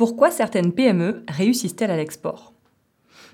[0.00, 2.54] Pourquoi certaines PME réussissent-elles à l'export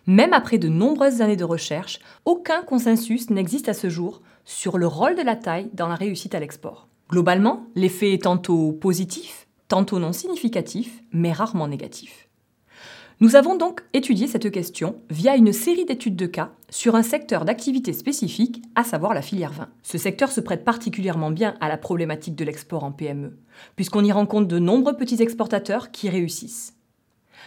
[0.08, 4.88] Même après de nombreuses années de recherche, aucun consensus n'existe à ce jour sur le
[4.88, 6.88] rôle de la taille dans la réussite à l'export.
[7.08, 12.28] Globalement, l'effet est tantôt positif, tantôt non significatif, mais rarement négatif.
[13.18, 17.46] Nous avons donc étudié cette question via une série d'études de cas sur un secteur
[17.46, 19.70] d'activité spécifique, à savoir la filière vin.
[19.82, 23.38] Ce secteur se prête particulièrement bien à la problématique de l'export en PME,
[23.74, 26.74] puisqu'on y rencontre de nombreux petits exportateurs qui réussissent.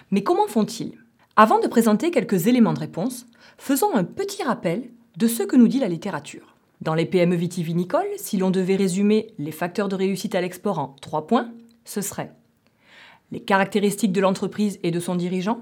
[0.10, 0.98] Mais comment font-ils?
[1.36, 3.28] Avant de présenter quelques éléments de réponse,
[3.60, 6.56] faisons un petit rappel de ce que nous dit la littérature.
[6.82, 10.96] Dans les PME vitivinicoles, si l'on devait résumer les facteurs de réussite à l'export en
[11.00, 11.52] trois points,
[11.86, 12.34] ce serait
[13.32, 15.60] les caractéristiques de l'entreprise et de son dirigeant,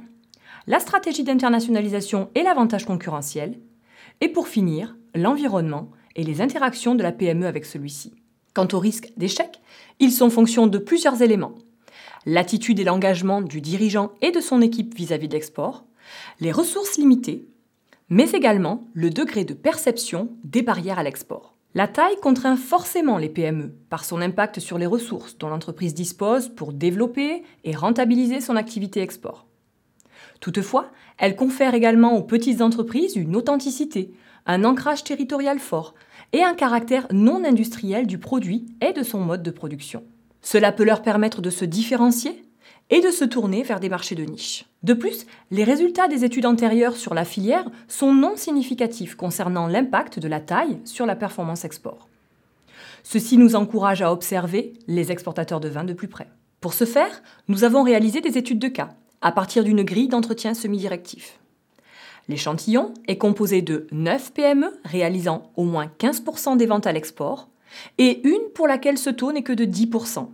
[0.67, 3.59] la stratégie d'internationalisation et l'avantage concurrentiel,
[4.21, 8.13] et pour finir, l'environnement et les interactions de la PME avec celui-ci.
[8.53, 9.61] Quant au risque d'échec,
[9.99, 11.55] ils sont fonction de plusieurs éléments.
[12.25, 15.85] L'attitude et l'engagement du dirigeant et de son équipe vis-à-vis d'export,
[16.39, 17.47] les ressources limitées,
[18.09, 21.56] mais également le degré de perception des barrières à l'export.
[21.77, 26.49] La taille contraint forcément les PME par son impact sur les ressources dont l'entreprise dispose
[26.49, 29.45] pour développer et rentabiliser son activité export.
[30.39, 30.89] Toutefois,
[31.19, 34.11] elle confère également aux petites entreprises une authenticité,
[34.47, 35.93] un ancrage territorial fort
[36.33, 40.03] et un caractère non industriel du produit et de son mode de production.
[40.41, 42.43] Cela peut leur permettre de se différencier
[42.89, 44.65] et de se tourner vers des marchés de niche.
[44.83, 50.19] De plus, les résultats des études antérieures sur la filière sont non significatifs concernant l'impact
[50.19, 52.07] de la taille sur la performance export.
[53.03, 56.27] Ceci nous encourage à observer les exportateurs de vin de plus près.
[56.61, 58.89] Pour ce faire, nous avons réalisé des études de cas
[59.21, 61.39] à partir d'une grille d'entretien semi-directif.
[62.29, 67.47] L'échantillon est composé de 9 PME réalisant au moins 15% des ventes à l'export
[67.97, 70.27] et une pour laquelle ce taux n'est que de 10%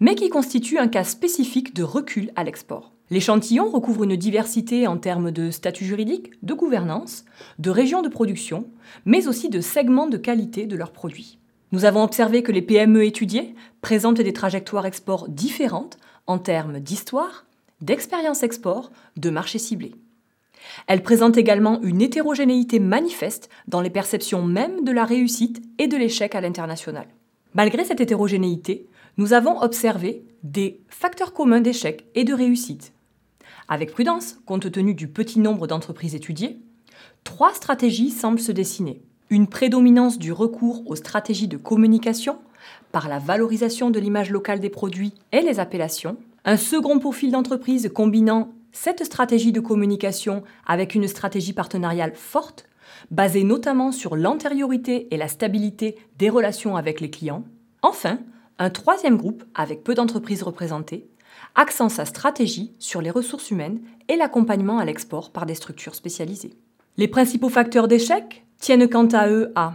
[0.00, 2.92] mais qui constitue un cas spécifique de recul à l'export.
[3.10, 7.24] L'échantillon recouvre une diversité en termes de statut juridique, de gouvernance,
[7.58, 8.66] de régions de production,
[9.06, 11.38] mais aussi de segments de qualité de leurs produits.
[11.72, 17.46] Nous avons observé que les PME étudiées présentent des trajectoires export différentes en termes d'histoire,
[17.80, 19.94] d'expérience export, de marché ciblé.
[20.86, 25.96] Elles présentent également une hétérogénéité manifeste dans les perceptions même de la réussite et de
[25.96, 27.06] l'échec à l'international.
[27.54, 28.86] Malgré cette hétérogénéité,
[29.18, 32.92] nous avons observé des facteurs communs d'échec et de réussite.
[33.66, 36.60] Avec prudence, compte tenu du petit nombre d'entreprises étudiées,
[37.24, 39.02] trois stratégies semblent se dessiner.
[39.28, 42.38] Une prédominance du recours aux stratégies de communication
[42.92, 47.90] par la valorisation de l'image locale des produits et les appellations, un second profil d'entreprise
[47.92, 52.66] combinant cette stratégie de communication avec une stratégie partenariale forte,
[53.10, 57.44] basée notamment sur l'antériorité et la stabilité des relations avec les clients.
[57.82, 58.20] Enfin,
[58.58, 61.08] un troisième groupe, avec peu d'entreprises représentées,
[61.54, 66.54] accent sa stratégie sur les ressources humaines et l'accompagnement à l'export par des structures spécialisées.
[66.96, 69.74] Les principaux facteurs d'échec tiennent quant à eux à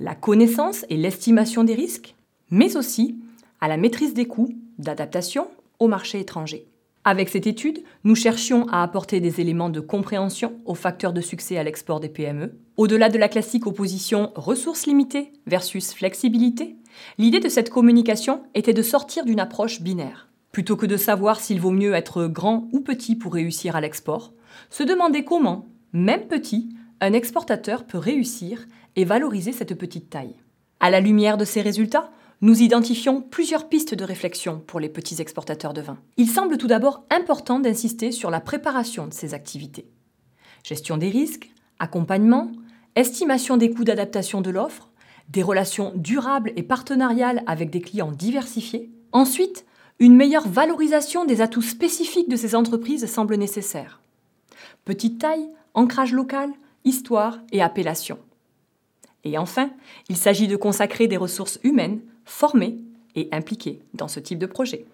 [0.00, 2.14] la connaissance et l'estimation des risques,
[2.50, 3.18] mais aussi
[3.60, 6.66] à la maîtrise des coûts d'adaptation au marché étranger.
[7.04, 11.56] Avec cette étude, nous cherchions à apporter des éléments de compréhension aux facteurs de succès
[11.56, 12.58] à l'export des PME.
[12.76, 16.76] Au-delà de la classique opposition ressources limitées versus flexibilité,
[17.18, 20.28] l'idée de cette communication était de sortir d'une approche binaire.
[20.52, 24.32] Plutôt que de savoir s'il vaut mieux être grand ou petit pour réussir à l'export,
[24.70, 28.66] se demander comment, même petit, un exportateur peut réussir
[28.96, 30.34] et valoriser cette petite taille.
[30.80, 32.10] À la lumière de ces résultats,
[32.40, 35.98] nous identifions plusieurs pistes de réflexion pour les petits exportateurs de vin.
[36.16, 39.86] Il semble tout d'abord important d'insister sur la préparation de ces activités.
[40.62, 42.52] Gestion des risques, accompagnement,
[42.94, 44.87] estimation des coûts d'adaptation de l'offre,
[45.28, 48.90] des relations durables et partenariales avec des clients diversifiés.
[49.12, 49.66] Ensuite,
[49.98, 54.00] une meilleure valorisation des atouts spécifiques de ces entreprises semble nécessaire.
[54.84, 56.50] Petite taille, ancrage local,
[56.84, 58.18] histoire et appellation.
[59.24, 59.70] Et enfin,
[60.08, 62.78] il s'agit de consacrer des ressources humaines formés
[63.14, 64.86] et impliqués dans ce type de projet.